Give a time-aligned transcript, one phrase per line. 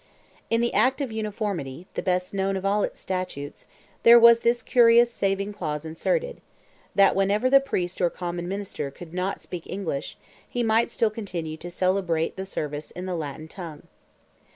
[0.49, 3.67] In the Act of Uniformity, the best known of all its statutes,
[4.01, 6.41] there was this curious saving clause inserted:
[6.95, 10.17] that whenever the "priest or common minister" could not speak English,
[10.49, 13.83] he might still continue "to celebrate the service in the Latin tongue."